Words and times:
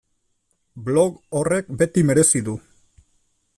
Blog 0.87 1.19
horrek 1.41 1.71
beti 1.83 2.05
merezi 2.11 2.43
du. 2.51 2.59